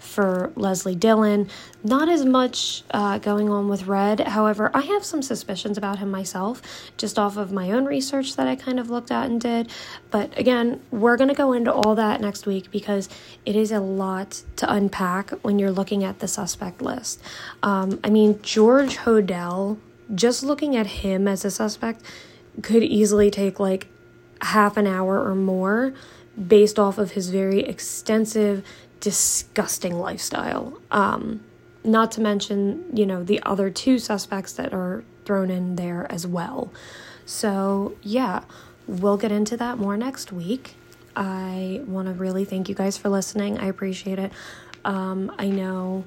[0.00, 1.48] for Leslie Dillon.
[1.84, 4.20] Not as much uh, going on with Red.
[4.20, 6.62] However, I have some suspicions about him myself,
[6.96, 9.70] just off of my own research that I kind of looked at and did.
[10.10, 13.08] But again, we're going to go into all that next week because
[13.44, 17.22] it is a lot to unpack when you're looking at the suspect list.
[17.62, 19.78] Um, I mean, George Hodel,
[20.14, 22.02] just looking at him as a suspect,
[22.62, 23.86] could easily take like
[24.42, 25.92] half an hour or more
[26.48, 28.64] based off of his very extensive
[29.00, 30.78] disgusting lifestyle.
[30.90, 31.40] Um,
[31.82, 36.26] not to mention, you know, the other two suspects that are thrown in there as
[36.26, 36.72] well.
[37.24, 38.42] So, yeah,
[38.86, 40.74] we'll get into that more next week.
[41.16, 43.58] I want to really thank you guys for listening.
[43.58, 44.32] I appreciate it.
[44.84, 46.04] Um, I know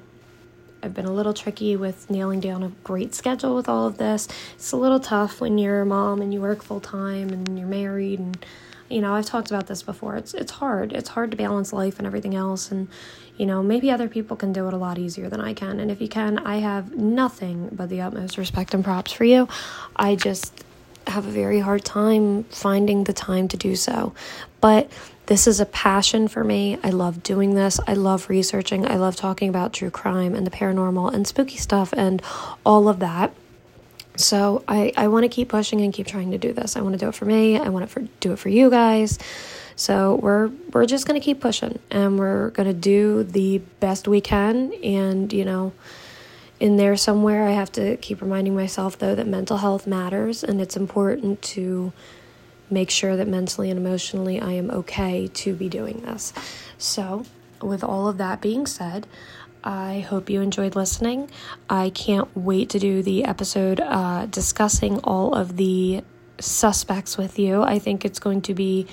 [0.82, 4.28] I've been a little tricky with nailing down a great schedule with all of this.
[4.54, 7.68] It's a little tough when you're a mom and you work full time and you're
[7.68, 8.44] married and
[8.88, 10.16] you know, I've talked about this before.
[10.16, 10.92] It's it's hard.
[10.92, 12.88] It's hard to balance life and everything else and
[13.36, 15.80] you know, maybe other people can do it a lot easier than I can.
[15.80, 19.48] And if you can, I have nothing but the utmost respect and props for you.
[19.96, 20.64] I just
[21.06, 24.14] have a very hard time finding the time to do so.
[24.60, 24.90] But
[25.26, 26.78] this is a passion for me.
[26.82, 27.80] I love doing this.
[27.86, 28.86] I love researching.
[28.86, 32.22] I love talking about true crime and the paranormal and spooky stuff and
[32.64, 33.34] all of that.
[34.16, 36.76] So I, I want to keep pushing and keep trying to do this.
[36.76, 37.58] I want to do it for me.
[37.58, 39.18] I want to do it for you guys.
[39.76, 44.72] So we're we're just gonna keep pushing and we're gonna do the best we can.
[44.84, 45.72] And you know,
[46.60, 50.60] in there somewhere, I have to keep reminding myself though that mental health matters and
[50.60, 51.92] it's important to
[52.70, 56.32] make sure that mentally and emotionally I am okay to be doing this.
[56.78, 57.24] So,
[57.60, 59.06] with all of that being said,
[59.64, 61.30] I hope you enjoyed listening.
[61.70, 66.04] I can't wait to do the episode uh, discussing all of the
[66.38, 67.62] suspects with you.
[67.62, 68.86] I think it's going to be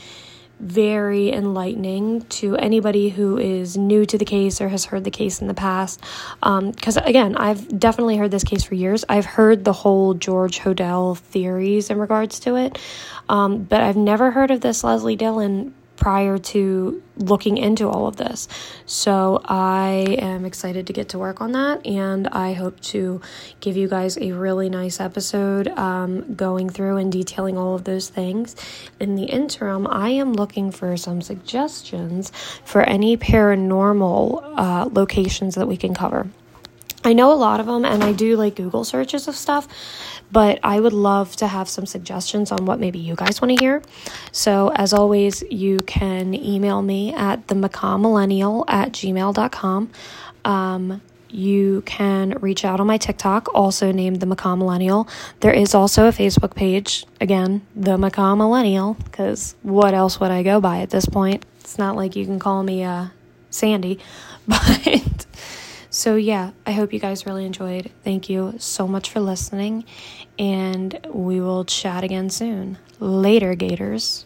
[0.61, 5.41] very enlightening to anybody who is new to the case or has heard the case
[5.41, 5.99] in the past.
[6.39, 9.03] Because, um, again, I've definitely heard this case for years.
[9.09, 12.77] I've heard the whole George Hodel theories in regards to it,
[13.27, 18.15] um, but I've never heard of this Leslie Dillon prior to looking into all of
[18.15, 18.47] this.
[18.87, 23.21] So I am excited to get to work on that, and I hope to
[23.59, 28.09] give you guys a really nice episode um, going through and detailing all of those
[28.09, 28.55] things.
[28.99, 32.31] In the interim, I am looking for some suggestions
[32.65, 36.27] for any paranormal uh, locations that we can cover.
[37.03, 39.67] I know a lot of them, and I do like Google searches of stuff,
[40.31, 43.63] but I would love to have some suggestions on what maybe you guys want to
[43.63, 43.81] hear.
[44.31, 49.91] So, as always, you can email me at the millennial at gmail.com.
[50.43, 51.01] Um,
[51.31, 55.07] you can reach out on my TikTok, also named the Macaw Millennial.
[55.39, 60.43] There is also a Facebook page, again, the Macaw Millennial, because what else would I
[60.43, 61.45] go by at this point?
[61.61, 63.07] It's not like you can call me uh,
[63.49, 63.99] Sandy,
[64.47, 65.25] but
[65.93, 67.91] so, yeah, I hope you guys really enjoyed.
[68.03, 69.83] Thank you so much for listening,
[70.39, 72.77] and we will chat again soon.
[72.99, 74.25] Later, Gators.